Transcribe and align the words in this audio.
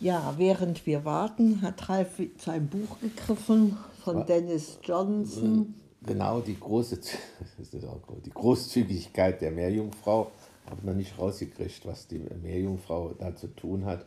Ja, 0.00 0.34
während 0.38 0.86
wir 0.86 1.04
warten, 1.04 1.60
hat 1.60 1.90
Ralf 1.90 2.22
zu 2.38 2.50
einem 2.50 2.68
Buch 2.68 2.98
gegriffen 3.00 3.76
von 4.02 4.24
Dennis 4.24 4.78
Johnson. 4.82 5.74
Genau, 6.02 6.40
die, 6.40 6.58
große, 6.58 6.98
die 8.24 8.30
Großzügigkeit 8.30 9.42
der 9.42 9.50
Meerjungfrau. 9.50 10.32
Habe 10.70 10.86
noch 10.86 10.94
nicht 10.94 11.18
rausgekriegt, 11.18 11.84
was 11.84 12.08
die 12.08 12.18
Meerjungfrau 12.18 13.12
da 13.18 13.36
zu 13.36 13.48
tun 13.48 13.84
hat. 13.84 14.06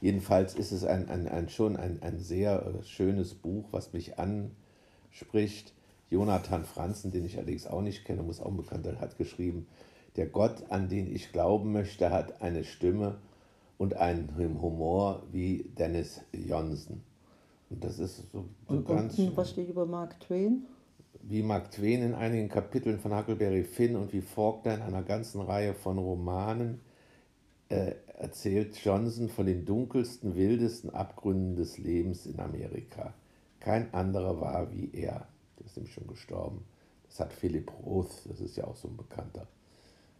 Jedenfalls 0.00 0.54
ist 0.54 0.70
es 0.70 0.84
ein, 0.84 1.08
ein, 1.08 1.26
ein 1.26 1.48
schon 1.48 1.76
ein, 1.76 2.00
ein 2.02 2.20
sehr 2.20 2.64
äh, 2.64 2.84
schönes 2.84 3.34
Buch, 3.34 3.64
was 3.72 3.92
mich 3.92 4.20
anspricht. 4.20 5.72
Jonathan 6.08 6.64
Franzen, 6.64 7.10
den 7.10 7.24
ich 7.24 7.36
allerdings 7.36 7.66
auch 7.66 7.82
nicht 7.82 8.04
kenne, 8.04 8.22
muss 8.22 8.40
auch 8.40 8.46
ein 8.46 8.56
Bekannter, 8.56 9.00
hat 9.00 9.18
geschrieben, 9.18 9.66
der 10.14 10.26
Gott, 10.26 10.62
an 10.68 10.88
den 10.88 11.12
ich 11.12 11.32
glauben 11.32 11.72
möchte, 11.72 12.10
hat 12.10 12.42
eine 12.42 12.62
Stimme 12.62 13.16
und 13.82 13.96
einen 13.96 14.62
Humor 14.62 15.24
wie 15.32 15.64
Dennis 15.76 16.20
Johnson. 16.32 17.02
Und 17.68 17.82
das 17.82 17.98
ist 17.98 18.30
so, 18.30 18.44
so 18.68 18.74
Und 18.74 18.86
ganz. 18.86 19.18
unten, 19.18 19.36
was 19.36 19.50
steht 19.50 19.68
über 19.68 19.86
Mark 19.86 20.20
Twain? 20.20 20.66
wie 21.24 21.42
Mark 21.42 21.70
Twain 21.72 22.02
in 22.02 22.14
einigen 22.14 22.48
Kapiteln 22.48 22.98
von 22.98 23.16
Huckleberry 23.16 23.64
Finn 23.64 23.96
und 23.96 24.12
wie 24.12 24.20
Faulkner 24.20 24.74
in 24.74 24.82
einer 24.82 25.02
ganzen 25.02 25.40
Reihe 25.40 25.74
von 25.74 25.98
Romanen 25.98 26.80
äh, 27.68 27.94
erzählt 28.18 28.76
Johnson 28.84 29.28
von 29.28 29.46
den 29.46 29.64
dunkelsten, 29.64 30.36
wildesten 30.36 30.90
Abgründen 30.90 31.56
des 31.56 31.78
Lebens 31.78 32.26
in 32.26 32.38
Amerika. 32.38 33.14
Kein 33.60 33.92
anderer 33.94 34.40
war 34.40 34.72
wie 34.72 34.90
er. 34.92 35.26
Der 35.58 35.66
ist 35.66 35.76
nämlich 35.76 35.94
schon 35.94 36.06
gestorben. 36.06 36.64
Das 37.08 37.20
hat 37.20 37.32
Philip 37.32 37.70
Roth, 37.84 38.26
das 38.28 38.40
ist 38.40 38.56
ja 38.56 38.64
auch 38.64 38.76
so 38.76 38.88
ein 38.88 38.96
Bekannter, 38.96 39.46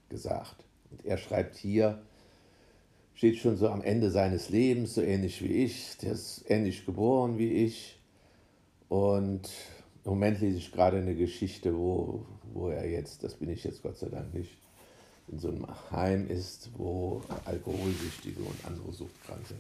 gesagt. 0.09 0.65
Und 0.91 1.05
er 1.05 1.17
schreibt 1.17 1.57
hier, 1.57 2.03
steht 3.15 3.39
schon 3.39 3.57
so 3.57 3.69
am 3.69 3.83
Ende 3.83 4.11
seines 4.11 4.49
Lebens, 4.49 4.95
so 4.95 5.03
ähnlich 5.03 5.43
wie 5.43 5.65
ich, 5.65 5.97
der 5.99 6.13
ist 6.13 6.45
ähnlich 6.49 6.87
geboren 6.87 7.39
wie 7.39 7.65
ich. 7.65 7.99
Und 8.89 9.49
im 10.05 10.11
Moment 10.11 10.41
lese 10.41 10.59
ich 10.59 10.73
gerade 10.73 10.99
eine 10.99 11.15
Geschichte, 11.15 11.77
wo, 11.77 12.27
wo 12.53 12.69
er 12.69 12.89
jetzt, 12.89 13.23
das 13.25 13.35
bin 13.35 13.51
ich 13.51 13.65
jetzt 13.65 13.83
Gott 13.83 13.97
sei 13.97 14.09
Dank 14.09 14.35
nicht, 14.35 14.51
in 15.29 15.39
so 15.39 15.49
einem 15.49 15.67
Heim 15.91 16.29
ist, 16.29 16.71
wo 16.77 17.23
Alkoholsüchtige 17.45 18.41
und 18.41 18.67
andere 18.67 18.93
Suchtkranke 18.93 19.55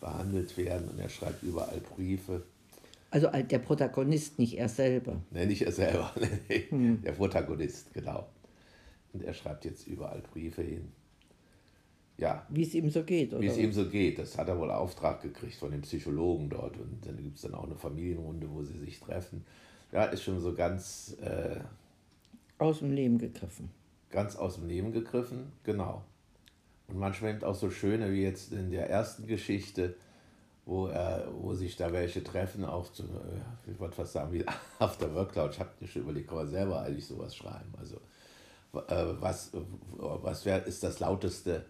behandelt 0.00 0.56
werden. 0.56 0.88
Und 0.88 0.98
er 0.98 1.08
schreibt 1.08 1.42
überall 1.42 1.80
Briefe. 1.94 2.42
Also 3.10 3.28
äh, 3.28 3.44
der 3.44 3.60
Protagonist, 3.60 4.38
nicht 4.38 4.58
er 4.58 4.68
selber. 4.68 5.20
Nee, 5.30 5.46
nicht 5.46 5.62
er 5.62 5.72
selber, 5.72 6.12
nee, 6.48 6.66
nee, 6.70 6.96
der 7.04 7.12
Protagonist, 7.12 7.92
genau. 7.94 8.26
Und 9.12 9.22
er 9.22 9.34
schreibt 9.34 9.64
jetzt 9.64 9.86
überall 9.86 10.20
Briefe 10.32 10.62
hin. 10.62 10.90
Ja, 12.16 12.46
Wie 12.48 12.62
es 12.62 12.74
ihm 12.74 12.88
so 12.90 13.02
geht, 13.02 13.32
oder? 13.32 13.40
wie 13.42 13.48
es 13.48 13.58
ihm 13.58 13.72
so 13.72 13.88
geht. 13.88 14.18
Das 14.20 14.38
hat 14.38 14.48
er 14.48 14.56
wohl 14.58 14.70
Auftrag 14.70 15.20
gekriegt 15.20 15.56
von 15.56 15.72
dem 15.72 15.80
Psychologen 15.82 16.48
dort. 16.48 16.76
Und 16.76 17.04
dann 17.04 17.16
gibt 17.16 17.36
es 17.36 17.42
dann 17.42 17.54
auch 17.54 17.64
eine 17.64 17.74
Familienrunde, 17.74 18.48
wo 18.50 18.62
sie 18.62 18.78
sich 18.78 19.00
treffen. 19.00 19.44
Ja, 19.90 20.04
ist 20.04 20.22
schon 20.22 20.40
so 20.40 20.54
ganz, 20.54 21.16
äh, 21.20 21.58
Aus 22.58 22.78
dem 22.78 22.92
Leben 22.92 23.18
gegriffen. 23.18 23.70
ganz 24.10 24.36
aus 24.36 24.54
dem 24.56 24.68
Leben 24.68 24.92
gegriffen, 24.92 25.50
genau. 25.64 26.02
Und 26.86 26.98
manchmal 26.98 27.32
eben 27.34 27.42
auch 27.42 27.54
so 27.56 27.68
schöne 27.70 28.12
wie 28.12 28.22
jetzt 28.22 28.52
in 28.52 28.70
der 28.70 28.88
ersten 28.90 29.26
Geschichte, 29.26 29.96
wo, 30.66 30.86
er, 30.86 31.28
wo 31.40 31.52
sich 31.54 31.76
da 31.76 31.92
welche 31.92 32.22
treffen, 32.22 32.64
auch 32.64 32.92
zu, 32.92 33.02
äh, 33.02 33.70
ich 33.72 33.78
wollte 33.80 33.96
fast 33.96 34.12
sagen, 34.12 34.32
wie 34.32 34.44
After 34.78 35.12
Work 35.14 35.32
Cloud. 35.32 35.50
Ich 35.52 35.58
habe 35.60 35.70
mir 35.80 35.88
schon 35.88 36.02
überlegt, 36.02 36.28
kann 36.28 36.38
man 36.38 36.48
selber 36.48 36.80
eigentlich 36.82 37.06
sowas 37.06 37.34
schreiben. 37.34 37.72
Also, 37.78 37.96
äh, 38.88 39.14
was, 39.20 39.50
was 39.96 40.44
wär, 40.46 40.64
ist 40.64 40.82
das 40.84 41.00
lauteste 41.00 41.64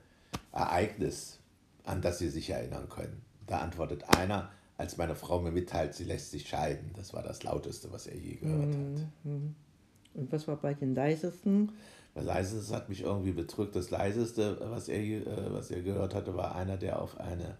Ereignis, 0.55 1.39
an 1.85 2.01
das 2.01 2.19
Sie 2.19 2.29
sich 2.29 2.51
erinnern 2.51 2.89
können? 2.89 3.23
Da 3.47 3.59
antwortet 3.59 4.05
einer, 4.17 4.51
als 4.77 4.97
meine 4.97 5.15
Frau 5.15 5.41
mir 5.41 5.53
mitteilt, 5.53 5.95
sie 5.95 6.05
lässt 6.05 6.31
sich 6.31 6.49
scheiden. 6.49 6.91
Das 6.97 7.13
war 7.13 7.23
das 7.23 7.43
lauteste, 7.43 7.93
was 7.93 8.07
er 8.07 8.17
je 8.17 8.37
gehört 8.37 8.75
hat. 8.75 9.07
Und 10.15 10.33
was 10.33 10.49
war 10.49 10.57
bei 10.57 10.75
den 10.75 10.95
leisesten? 10.95 11.73
Das 12.15 12.25
Leiseste 12.25 12.75
hat 12.75 12.89
mich 12.89 13.03
irgendwie 13.03 13.33
bedrückt. 13.33 13.75
Das 13.75 13.91
Leiseste, 13.91 14.59
was 14.71 14.89
er, 14.89 15.01
äh, 15.01 15.53
was 15.53 15.71
er 15.71 15.83
gehört 15.83 16.15
hatte, 16.15 16.37
war 16.37 16.55
einer, 16.55 16.77
der 16.77 17.03
auf 17.03 17.19
eine, 17.19 17.59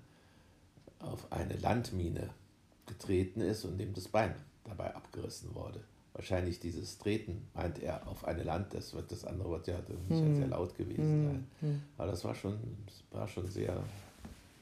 auf 1.01 1.33
eine 1.33 1.57
Landmine 1.57 2.31
getreten 2.87 3.41
ist 3.41 3.65
und 3.65 3.79
dem 3.79 3.95
das 3.95 4.09
Bein 4.09 4.35
dabei 4.63 4.95
abgerissen 4.95 5.55
wurde. 5.55 5.81
Wahrscheinlich 6.15 6.61
dieses 6.61 6.99
Treten, 6.99 7.49
meint 7.55 7.81
er, 7.81 8.07
auf 8.07 8.25
eine 8.25 8.45
Land, 8.45 8.73
das 8.73 8.95
wird 8.95 9.11
das 9.11 9.25
andere 9.25 9.49
Wort 9.51 9.67
ja 9.67 9.81
nicht 10.09 10.37
sehr 10.37 10.47
laut 10.47 10.77
gewesen 10.77 11.25
sein. 11.61 11.83
Aber 11.99 12.11
das 12.13 12.25
war 12.25 12.35
schon, 12.37 12.57
das 12.87 13.03
war 13.11 13.27
schon 13.27 13.49
sehr, 13.49 13.83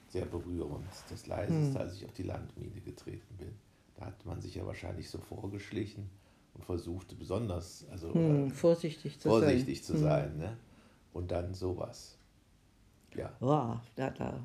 sehr 0.09 0.25
berührend. 0.25 0.87
Das 1.11 1.27
Leiseste, 1.27 1.79
als 1.79 1.95
ich 1.97 2.07
auf 2.07 2.13
die 2.15 2.23
Landmine 2.23 2.81
getreten 2.81 3.37
bin. 3.37 3.53
Da 3.97 4.07
hat 4.07 4.25
man 4.25 4.41
sich 4.41 4.55
ja 4.55 4.67
wahrscheinlich 4.67 5.11
so 5.11 5.19
vorgeschlichen 5.19 6.09
und 6.55 6.65
versuchte 6.65 7.15
besonders, 7.15 7.85
also 7.91 8.15
Hm, 8.15 8.47
äh, 8.47 8.51
vorsichtig 8.51 9.21
zu 9.21 9.29
vorsichtig 9.29 9.85
zu 9.85 9.97
sein. 9.99 10.39
Ne? 10.39 10.57
Und 11.13 11.31
dann 11.31 11.53
sowas. 11.55 12.17
Ja, 13.15 13.27
sein. 13.27 13.37
Wow, 13.41 13.77
da, 13.95 14.11
da 14.11 14.41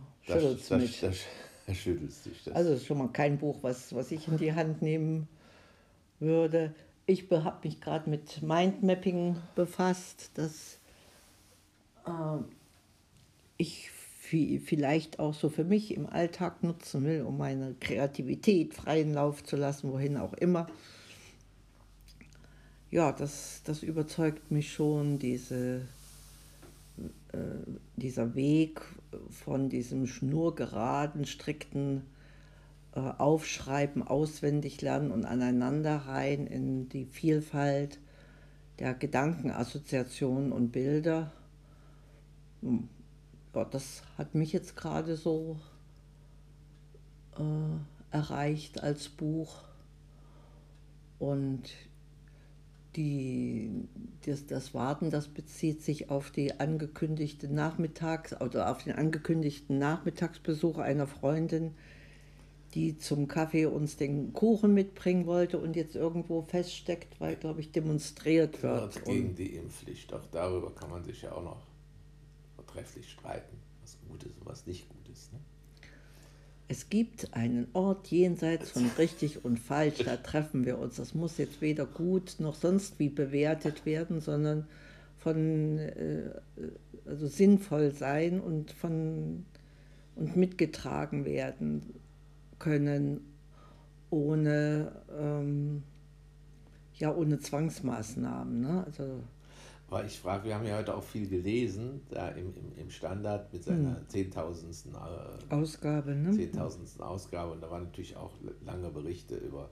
schüttelst 1.74 2.26
dich 2.26 2.44
das. 2.44 2.54
Also 2.54 2.72
es 2.72 2.82
ist 2.82 2.86
schon 2.86 2.98
mal 2.98 3.08
kein 3.10 3.38
Buch, 3.38 3.58
was, 3.62 3.96
was 3.96 4.12
ich 4.12 4.28
in 4.28 4.38
die 4.38 4.54
Hand 4.54 4.82
nehmen 4.82 5.30
würde. 6.20 6.74
Ich 7.10 7.32
habe 7.32 7.66
mich 7.66 7.80
gerade 7.80 8.10
mit 8.10 8.42
Mindmapping 8.42 9.38
befasst, 9.56 10.30
das 10.34 10.78
äh, 12.06 12.44
ich 13.56 13.90
vi- 14.30 14.60
vielleicht 14.60 15.18
auch 15.18 15.34
so 15.34 15.48
für 15.48 15.64
mich 15.64 15.96
im 15.96 16.06
Alltag 16.06 16.64
nutzen 16.64 17.06
will, 17.06 17.22
um 17.22 17.38
meine 17.38 17.76
Kreativität 17.80 18.74
freien 18.74 19.14
Lauf 19.14 19.42
zu 19.42 19.56
lassen, 19.56 19.90
wohin 19.94 20.18
auch 20.18 20.34
immer. 20.34 20.68
Ja, 22.92 23.14
das, 23.14 23.62
das 23.64 23.84
überzeugt 23.84 24.52
mich 24.52 24.74
schon, 24.74 25.18
diese, 25.18 25.88
äh, 27.32 27.38
dieser 27.96 28.36
Weg 28.36 28.82
von 29.30 29.70
diesem 29.70 30.08
schnurgeraden, 30.08 31.26
strikten 31.26 32.02
äh, 32.94 33.00
Aufschreiben, 33.00 34.04
auswendig 34.04 34.82
lernen 34.82 35.12
und 35.12 35.26
aneinanderreihen 35.26 36.48
in 36.48 36.90
die 36.90 37.06
Vielfalt 37.06 38.00
der 38.80 38.94
Gedankenassoziationen 38.94 40.52
und 40.52 40.72
Bilder. 40.72 41.32
Hm, 42.62 42.90
Ja, 43.56 43.66
das 43.66 44.04
hat 44.18 44.36
mich 44.36 44.54
jetzt 44.54 44.76
gerade 44.76 45.16
so 45.18 45.58
äh, 47.38 48.16
erreicht 48.16 48.84
als 48.84 49.10
Buch. 49.10 49.64
Und 51.20 51.72
die, 52.96 53.88
das, 54.26 54.46
das 54.48 54.74
Warten, 54.74 55.12
das 55.12 55.28
bezieht 55.28 55.82
sich 55.84 56.10
auf 56.10 56.32
die 56.32 56.60
angekündigte 56.60 57.48
Nachmittags- 57.48 58.40
oder 58.42 58.72
auf 58.72 58.84
den 58.84 58.94
angekündigten 58.94 59.78
Nachmittagsbesuch 59.78 60.80
einer 60.80 61.08
Freundin, 61.08 61.76
die 62.74 62.98
zum 62.98 63.28
Kaffee 63.28 63.66
uns 63.66 63.98
den 63.98 64.34
Kuchen 64.34 64.74
mitbringen 64.74 65.26
wollte 65.26 65.58
und 65.58 65.76
jetzt 65.76 65.96
irgendwo 65.96 66.42
feststeckt, 66.42 67.20
weil, 67.20 67.36
glaube 67.36 67.62
ich, 67.62 67.72
demonstriert 67.72 68.62
wird. 68.62 68.96
wird 68.96 69.06
gegen 69.06 69.30
Und, 69.30 69.40
die 69.40 69.56
Impfpflicht. 69.56 70.14
Auch 70.14 70.26
darüber 70.32 70.74
kann 70.74 70.90
man 70.90 71.04
sich 71.04 71.22
ja 71.22 71.32
auch 71.32 71.44
noch 71.44 71.62
vortrefflich 72.56 73.10
streiten, 73.10 73.58
was 73.82 73.98
gut 74.08 74.24
ist 74.24 74.38
und 74.40 74.46
was 74.46 74.66
nicht 74.66 74.90
gut 74.90 75.08
ist. 75.10 75.32
Ne? 75.34 75.40
Es 76.68 76.90
gibt 76.90 77.34
einen 77.34 77.68
Ort 77.72 78.08
jenseits 78.08 78.72
von 78.72 78.90
richtig 78.98 79.46
und 79.46 79.58
falsch, 79.58 80.00
da 80.04 80.18
treffen 80.18 80.66
wir 80.66 80.78
uns. 80.78 80.98
Das 80.98 81.14
muss 81.14 81.38
jetzt 81.38 81.62
weder 81.62 81.86
gut 81.86 82.36
noch 82.40 82.56
sonst 82.56 83.00
wie 83.00 83.10
bewertet 83.10 83.86
werden, 83.86 84.20
sondern 84.20 84.68
von 85.18 85.80
äh, 85.80 86.30
also 87.06 87.28
sinnvoll 87.28 87.92
sein 87.92 88.42
und 88.42 88.72
von 88.72 89.46
und 90.16 90.36
mitgetragen 90.36 91.26
werden 91.26 91.94
können, 92.60 93.22
ohne 94.10 94.92
ähm, 95.18 95.84
ja 96.94 97.14
ohne 97.14 97.40
Zwangsmaßnahmen. 97.40 98.62
Ne? 98.62 98.84
Also 98.86 99.24
Aber 99.90 100.06
ich 100.06 100.20
frage, 100.20 100.46
wir 100.46 100.56
haben 100.56 100.66
ja 100.66 100.78
heute 100.78 100.96
auch 100.96 101.04
viel 101.04 101.28
gelesen, 101.28 102.02
da 102.10 102.30
im, 102.30 102.54
im, 102.56 102.76
im 102.76 102.90
Standard 102.90 103.52
mit 103.54 103.64
seiner 103.64 104.08
zehntausendsten 104.08 104.94
äh, 104.94 105.54
Ausgabe, 105.54 106.16
ne? 106.16 106.32
zehntausendsten 106.32 107.02
Ausgabe 107.04 107.52
und 107.54 107.62
da 107.62 107.70
waren 107.70 107.84
natürlich 107.84 108.16
auch 108.16 108.32
lange 108.66 108.90
Berichte 108.90 109.36
über 109.36 109.70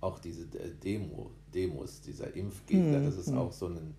auch 0.00 0.18
diese 0.18 0.46
Demo, 0.46 1.30
Demos, 1.54 2.02
dieser 2.02 2.34
Impfgegner, 2.36 3.00
das 3.00 3.16
ist 3.16 3.32
auch 3.32 3.52
so 3.52 3.68
ein, 3.68 3.94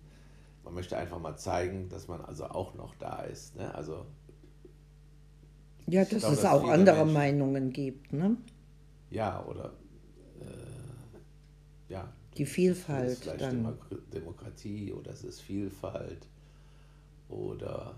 man 0.62 0.74
möchte 0.74 0.96
einfach 0.96 1.18
mal 1.18 1.36
zeigen, 1.36 1.88
dass 1.88 2.06
man 2.06 2.20
also 2.20 2.44
auch 2.44 2.74
noch 2.74 2.94
da 2.94 3.22
ist. 3.22 3.56
Ne? 3.56 3.74
Also 3.74 4.06
Ja, 5.88 6.04
dass 6.04 6.20
glaube, 6.20 6.34
es 6.34 6.40
dass 6.42 6.50
auch 6.52 6.68
andere 6.68 6.98
Menschen- 6.98 7.12
Meinungen 7.14 7.72
gibt, 7.72 8.12
ne? 8.12 8.36
ja, 9.10 9.44
oder 9.46 9.72
äh, 10.40 10.44
ja, 11.88 12.12
Die 12.36 12.42
es 12.42 12.50
Vielfalt 12.50 13.08
ist 13.12 13.22
vielleicht 13.24 13.40
dann. 13.42 13.64
Demok 13.64 13.88
Demokratie 14.12 14.92
oder 14.92 15.12
es 15.12 15.24
ist 15.24 15.40
Vielfalt 15.40 16.28
oder 17.28 17.94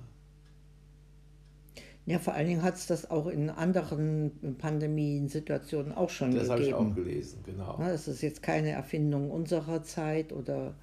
Ja, 2.06 2.18
vor 2.18 2.32
allen 2.34 2.46
Dingen 2.48 2.62
hat 2.62 2.76
es 2.76 2.86
das 2.86 3.10
auch 3.10 3.26
in 3.26 3.50
anderen 3.50 4.56
Pandemiensituationen 4.58 5.92
auch 5.92 6.08
schon 6.10 6.34
Das 6.34 6.48
habe 6.48 6.62
ich 6.62 6.68
gegeben. 6.70 6.90
auch 6.92 6.94
gelesen, 6.94 7.40
genau. 7.44 7.76
Das 7.78 8.08
ist 8.08 8.22
jetzt 8.22 8.42
keine 8.42 8.70
Erfindung 8.70 9.30
unserer 9.30 9.82
Zeit 9.82 10.32
oder 10.32 10.74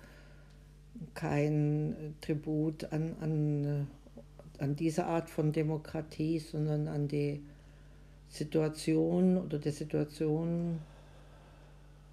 kein 1.13 2.15
Tribut 2.21 2.85
an, 2.91 3.15
an, 3.21 3.63
äh, 3.65 3.85
an 4.61 4.75
diese 4.75 5.05
Art 5.05 5.29
von 5.29 5.51
Demokratie, 5.51 6.39
sondern 6.39 6.87
an 6.87 7.07
die 7.07 7.43
Situation 8.29 9.37
oder 9.37 9.59
der 9.59 9.71
Situation 9.71 10.79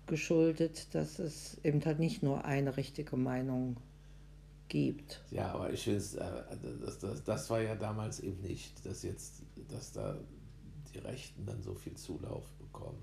geschuldet, 0.06 0.94
dass 0.94 1.18
es 1.18 1.58
eben 1.64 1.84
halt 1.84 1.98
nicht 1.98 2.22
nur 2.22 2.44
eine 2.44 2.76
richtige 2.76 3.16
Meinung 3.16 3.76
gibt. 4.68 5.22
Ja, 5.30 5.52
aber 5.52 5.72
ich 5.72 5.84
finde, 5.84 6.00
äh, 6.20 6.56
das, 6.80 6.98
das, 6.98 7.24
das 7.24 7.50
war 7.50 7.60
ja 7.60 7.74
damals 7.74 8.20
eben 8.20 8.40
nicht, 8.40 8.84
dass 8.86 9.02
jetzt, 9.02 9.42
dass 9.68 9.92
da 9.92 10.16
die 10.94 10.98
Rechten 10.98 11.46
dann 11.46 11.62
so 11.62 11.74
viel 11.74 11.94
Zulauf 11.94 12.44
bekommen. 12.58 13.02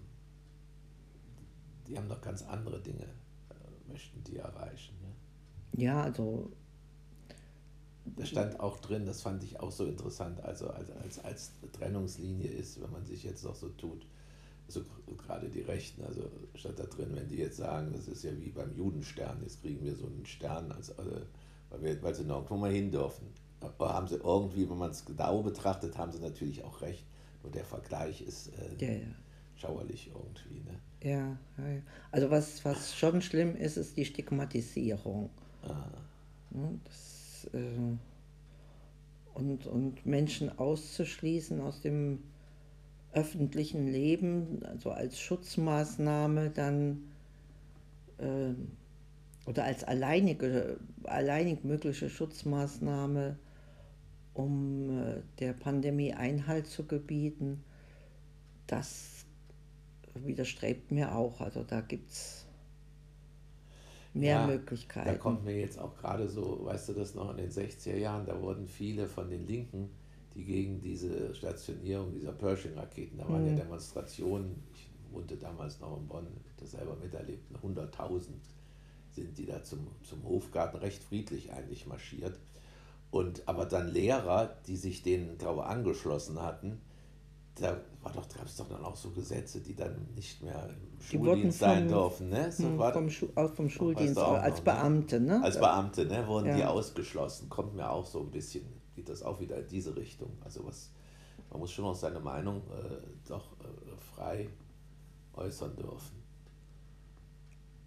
Die 1.87 1.97
haben 1.97 2.07
doch 2.07 2.21
ganz 2.21 2.43
andere 2.43 2.79
Dinge, 2.81 3.03
äh, 3.03 3.91
möchten 3.91 4.23
die 4.23 4.37
erreichen. 4.37 4.95
Ne? 5.01 5.83
Ja, 5.83 6.03
also 6.03 6.51
Da 8.19 8.25
stand 8.25 8.59
auch 8.59 8.79
drin, 8.79 9.05
das 9.05 9.21
fand 9.21 9.43
ich 9.43 9.61
auch 9.61 9.71
so 9.71 9.85
interessant, 9.85 10.43
also 10.43 10.69
als, 10.69 10.91
als, 10.91 11.23
als 11.23 11.51
Trennungslinie 11.71 12.49
ist, 12.49 12.81
wenn 12.81 12.91
man 12.91 13.05
sich 13.05 13.23
jetzt 13.23 13.45
noch 13.45 13.55
so 13.55 13.69
tut, 13.69 14.05
so 14.67 14.81
gerade 15.17 15.47
die 15.47 15.61
Rechten, 15.61 16.03
also 16.03 16.29
stand 16.53 16.77
da 16.79 16.83
drin, 16.83 17.11
wenn 17.13 17.29
die 17.29 17.37
jetzt 17.37 17.55
sagen, 17.55 17.93
das 17.93 18.09
ist 18.09 18.23
ja 18.23 18.31
wie 18.41 18.49
beim 18.49 18.75
Judenstern, 18.75 19.39
jetzt 19.41 19.61
kriegen 19.61 19.85
wir 19.85 19.95
so 19.95 20.07
einen 20.07 20.25
Stern, 20.25 20.69
als, 20.73 20.97
also, 20.99 21.11
weil, 21.69 21.81
wir, 21.81 22.03
weil 22.03 22.13
sie 22.13 22.25
nirgendwo 22.25 22.57
mal 22.57 22.71
hin 22.73 22.91
dürfen. 22.91 23.27
Aber 23.61 23.93
haben 23.93 24.07
sie 24.09 24.15
irgendwie, 24.15 24.69
wenn 24.69 24.77
man 24.77 24.91
es 24.91 25.05
genau 25.05 25.41
betrachtet, 25.41 25.97
haben 25.97 26.11
sie 26.11 26.19
natürlich 26.19 26.61
auch 26.65 26.81
recht. 26.81 27.05
Nur 27.41 27.53
der 27.53 27.63
Vergleich 27.63 28.21
ist 28.21 28.49
äh, 28.49 28.85
ja, 28.85 28.91
ja. 28.99 29.07
schauerlich 29.55 30.11
irgendwie. 30.13 30.61
Ne? 30.61 30.79
Ja, 31.09 31.37
ja, 31.57 31.71
ja. 31.75 31.81
Also 32.11 32.29
was, 32.29 32.63
was 32.65 32.93
schon 32.95 33.21
schlimm 33.21 33.55
ist, 33.55 33.77
ist 33.77 33.95
die 33.95 34.03
Stigmatisierung. 34.03 35.29
Ne, 36.51 36.79
Das, 36.83 37.47
äh, 37.53 37.97
und, 39.39 39.65
und 39.65 40.05
Menschen 40.05 40.57
auszuschließen 40.57 41.61
aus 41.61 41.81
dem 41.81 42.19
öffentlichen 43.13 43.87
Leben, 43.87 44.63
also 44.65 44.91
als 44.91 45.19
Schutzmaßnahme 45.19 46.51
dann 46.51 47.03
äh, 48.17 48.53
oder 49.47 49.63
als 49.63 49.83
alleinige, 49.83 50.79
alleinig 51.05 51.63
mögliche 51.63 52.09
Schutzmaßnahme, 52.09 53.39
um 54.33 54.99
äh, 54.99 55.21
der 55.39 55.53
Pandemie 55.53 56.13
Einhalt 56.13 56.67
zu 56.67 56.85
gebieten, 56.85 57.63
das 58.67 59.25
widerstrebt 60.13 60.91
mir 60.91 61.15
auch. 61.15 61.41
Also 61.41 61.63
da 61.63 61.81
gibt 61.81 62.11
es 62.11 62.45
mehr 64.13 64.41
Ja, 64.41 64.47
Möglichkeiten. 64.47 65.07
Da 65.07 65.15
kommt 65.15 65.45
mir 65.45 65.59
jetzt 65.59 65.79
auch 65.79 65.95
gerade 65.95 66.27
so, 66.27 66.65
weißt 66.65 66.89
du 66.89 66.93
das 66.93 67.15
noch, 67.15 67.31
in 67.31 67.37
den 67.37 67.51
60er 67.51 67.95
Jahren, 67.95 68.25
da 68.25 68.41
wurden 68.41 68.67
viele 68.67 69.07
von 69.07 69.29
den 69.29 69.45
Linken, 69.45 69.89
die 70.35 70.43
gegen 70.43 70.81
diese 70.81 71.33
Stationierung 71.33 72.11
dieser 72.13 72.31
Pershing-Raketen, 72.31 73.17
da 73.17 73.27
waren 73.27 73.45
ja 73.45 73.55
Demonstrationen, 73.55 74.63
ich 74.73 74.89
wohnte 75.11 75.37
damals 75.37 75.79
noch 75.79 75.97
in 75.97 76.07
Bonn, 76.07 76.27
das 76.57 76.71
selber 76.71 76.95
miterlebt, 76.95 77.43
100.000 77.63 78.21
sind 79.11 79.37
die 79.37 79.45
da 79.45 79.63
zum, 79.63 79.87
zum 80.03 80.23
Hofgarten 80.23 80.77
recht 80.77 81.03
friedlich 81.03 81.51
eigentlich 81.51 81.87
marschiert. 81.87 82.37
Und 83.11 83.47
aber 83.47 83.65
dann 83.65 83.91
Lehrer, 83.91 84.55
die 84.67 84.77
sich 84.77 85.01
denen 85.01 85.37
drauf 85.37 85.59
angeschlossen 85.59 86.41
hatten, 86.41 86.79
da 87.61 87.77
war 88.01 88.11
doch, 88.13 88.27
gab 88.29 88.45
es 88.45 88.55
doch 88.55 88.67
dann 88.69 88.83
auch 88.83 88.95
so 88.95 89.11
Gesetze, 89.11 89.61
die 89.61 89.75
dann 89.75 90.07
nicht 90.15 90.41
mehr 90.41 90.69
im 90.69 91.01
Schuldienst 91.01 91.59
sein 91.59 91.87
dürfen. 91.87 92.29
Ne? 92.29 92.51
So 92.51 92.63
Hm, 92.63 92.77
war 92.79 92.93
vom, 92.93 93.09
Schu 93.09 93.27
auch 93.35 93.53
vom 93.53 93.69
Schuldienst, 93.69 94.17
auch 94.17 94.41
als 94.41 94.57
noch, 94.59 94.65
ne? 94.65 94.71
Beamte, 94.73 95.19
ne? 95.19 95.43
als 95.43 95.59
Beamte, 95.59 96.05
ne, 96.05 96.27
wurden 96.27 96.47
Ja. 96.47 96.55
die 96.57 96.63
ausgeschlossen. 96.65 97.49
Kommt 97.49 97.75
mir 97.75 97.89
auch 97.89 98.05
so 98.05 98.21
ein 98.21 98.31
bisschen, 98.31 98.65
geht 98.95 99.09
das 99.09 99.23
auch 99.23 99.39
wieder 99.39 99.57
in 99.57 99.67
diese 99.67 99.95
Richtung. 99.95 100.37
Also 100.43 100.65
was, 100.65 100.91
man 101.49 101.59
muss 101.59 101.71
schon 101.71 101.85
noch 101.85 101.95
seine 101.95 102.19
Meinung 102.19 102.57
äh, 102.71 103.27
doch 103.27 103.51
äh, 103.59 103.97
frei 104.15 104.49
äußern 105.33 105.75
dürfen. 105.75 106.19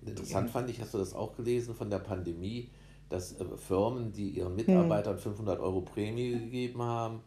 Interessant 0.04 0.50
fand 0.50 0.68
ich, 0.70 0.80
hast 0.80 0.94
du 0.94 0.98
das 0.98 1.14
auch 1.14 1.36
gelesen 1.36 1.74
von 1.74 1.88
der 1.88 2.00
Pandemie, 2.00 2.70
dass 3.08 3.38
äh, 3.40 3.44
Firmen, 3.56 4.12
die 4.12 4.30
ihren 4.30 4.56
Mitarbeitern 4.56 5.18
500 5.18 5.60
Euro 5.60 5.82
Prämie 5.82 6.30
gegeben 6.30 6.82
haben, 6.82 7.20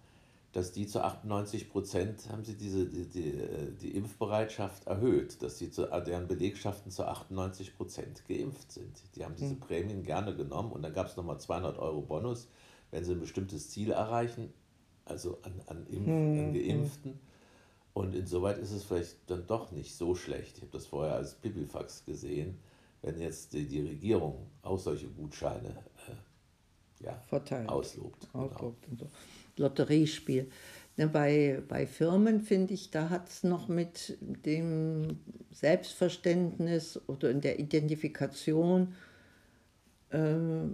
dass 0.56 0.72
die 0.72 0.88
zu 0.88 1.04
98 1.04 1.69
Prozent 1.69 2.30
haben 2.31 2.46
sie 2.46 2.56
diese, 2.56 2.86
die, 2.86 3.10
die, 3.10 3.28
äh, 3.42 3.74
die 3.74 3.94
Impfbereitschaft 3.94 4.88
erhöht, 4.88 5.42
dass 5.44 5.57
die 5.57 5.69
zu, 5.69 5.92
äh, 5.92 6.02
deren 6.02 6.30
Belegschaften 6.30 6.94
zu 6.94 7.06
98 7.06 7.75
Prozent 7.75 8.25
geimpft 8.25 8.72
sind. 8.72 9.04
Die 9.16 9.25
haben 9.25 9.36
diese 9.36 9.56
Prämien 9.56 10.04
gerne 10.04 10.34
genommen 10.34 10.72
und 10.72 10.81
dann 10.81 10.94
gab 10.94 11.07
es 11.07 11.18
nochmal 11.18 11.42
200 11.42 11.78
Euro 11.78 12.00
Bonus, 12.00 12.48
wenn 12.92 13.04
sie 13.04 13.12
ein 13.12 13.19
bestimmtes 13.19 13.69
Ziel 13.69 13.92
erreichen, 13.92 14.54
also 15.04 15.40
an, 15.42 15.62
an, 15.68 15.88
Impf, 15.88 16.07
an 16.07 16.54
Geimpften. 16.54 17.19
Und 17.94 18.16
insoweit 18.16 18.57
ist 18.57 18.72
es 18.72 18.86
vielleicht 18.86 19.30
dann 19.30 19.46
doch 19.48 19.74
nicht 19.74 19.94
so 19.94 20.16
schlecht. 20.16 20.56
Ich 20.56 20.62
habe 20.62 20.72
das 20.72 20.86
vorher 20.86 21.16
als 21.16 21.36
Pipifax 21.36 22.06
gesehen, 22.06 22.60
wenn 23.02 23.19
jetzt 23.19 23.52
die, 23.52 23.68
die 23.68 23.81
Regierung 23.81 24.48
auch 24.62 24.80
solche 24.80 25.10
Gutscheine 25.10 25.75
ja, 27.06 27.22
Verteilt. 27.28 27.69
auslobt. 27.69 28.28
Genau. 28.31 28.46
Ausdruckt 28.46 28.88
und 28.90 29.00
so. 29.00 29.10
Lotteriespiel. 29.57 30.50
Ne, 30.98 31.07
bei, 31.07 31.62
bei 31.68 31.86
Firmen 31.86 32.42
finde 32.42 32.74
ich, 32.74 32.90
da 32.90 33.10
hat 33.10 33.30
es 33.30 33.44
noch 33.44 33.68
mit 33.68 34.18
dem 34.22 35.19
Selbstverständnis 35.52 37.00
oder 37.07 37.31
in 37.31 37.42
der 37.42 37.60
Identifikation 37.60 38.96
äh, 40.12 40.68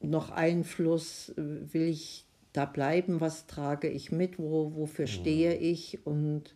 noch 0.00 0.30
Einfluss. 0.30 1.32
Will 1.36 1.88
ich 1.88 2.26
da 2.52 2.64
bleiben? 2.64 3.20
Was 3.20 3.46
trage 3.46 3.88
ich 3.88 4.12
mit? 4.12 4.38
Wo, 4.38 4.74
wofür 4.74 5.06
stehe 5.08 5.54
ich? 5.56 6.06
Und 6.06 6.54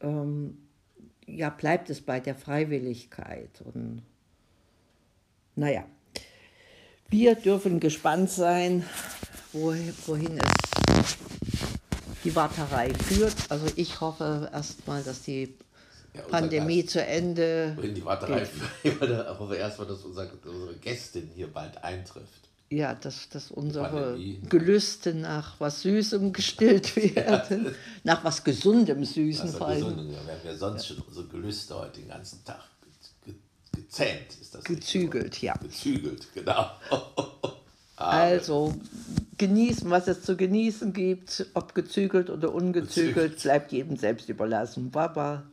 ähm, 0.00 0.58
ja, 1.26 1.48
bleibt 1.48 1.88
es 1.88 2.02
bei 2.02 2.20
der 2.20 2.34
Freiwilligkeit. 2.34 3.62
Und 3.62 4.02
naja, 5.54 5.86
wir 7.12 7.34
dürfen 7.36 7.78
gespannt 7.78 8.30
sein, 8.30 8.84
wohin, 9.52 9.94
wohin 10.06 10.38
es 10.38 11.16
die 12.24 12.34
Warterei 12.34 12.92
führt. 12.94 13.34
Also 13.50 13.66
ich 13.76 14.00
hoffe 14.00 14.48
erstmal, 14.52 15.02
dass 15.02 15.22
die 15.22 15.54
Ja, 16.14 16.22
Pandemie 16.22 16.82
Gast- 16.82 16.92
zu 16.92 17.04
Ende 17.04 17.76
In 17.82 17.94
die 17.94 18.04
Warterei, 18.04 18.40
geht. 18.82 18.94
ich 19.00 19.00
hoffe 19.38 19.56
erstmal, 19.56 19.88
dass 19.88 20.02
unser, 20.02 20.30
unsere 20.44 20.74
Gästin 20.76 21.30
hier 21.34 21.48
bald 21.52 21.82
eintrifft. 21.84 22.40
Ja, 22.70 22.94
dass, 22.94 23.28
dass 23.28 23.50
unsere. 23.50 24.18
Gelüste 24.48 25.12
nach 25.12 25.56
was 25.60 25.82
Süßem 25.82 26.32
gestillt 26.32 26.96
werden. 27.16 27.74
Nach 28.02 28.24
was 28.24 28.42
Gesundem 28.44 29.04
Süßen 29.04 29.42
Also 29.46 29.58
vor 29.58 29.66
allem. 29.68 29.80
gesund, 29.84 30.10
wir 30.10 30.16
haben 30.16 30.26
ja 30.46 30.56
sonst 30.56 30.86
schon 30.86 30.96
unsere 31.06 31.26
Gelüste 31.26 31.74
heute 31.78 32.00
den 32.00 32.08
ganzen 32.08 32.42
Tag 32.46 32.60
gezähmt. 33.92 34.36
Ist 34.40 34.54
das 34.54 34.64
Gezügelt, 34.64 35.40
ja. 35.42 35.54
Gezügelt, 35.54 36.26
genau. 36.34 36.70
Also 37.94 38.74
genießen, 39.38 39.88
was 39.88 40.08
es 40.08 40.22
zu 40.22 40.36
genießen 40.36 40.92
gibt, 40.92 41.46
ob 41.54 41.72
gezügelt 41.72 42.30
oder 42.30 42.52
ungezügelt, 42.52 43.40
bleibt 43.40 43.70
jedem 43.70 43.96
selbst 43.96 44.28
überlassen. 44.28 44.90
Baba. 44.90 45.44